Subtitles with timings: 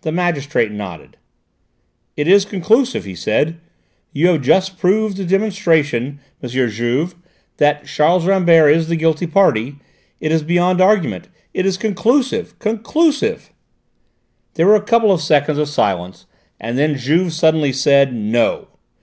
[0.00, 1.18] The magistrate nodded.
[2.16, 3.60] "It is conclusive," he said.
[4.10, 6.48] "You have just proved to demonstration, M.
[6.48, 7.14] Juve,
[7.58, 9.76] that Charles Rambert is the guilty party.
[10.20, 11.28] It is beyond argument.
[11.52, 13.52] It is conclusive conclusive!"
[14.54, 16.24] There were a couple of seconds of silence,
[16.58, 18.68] and then Juve suddenly said "No!"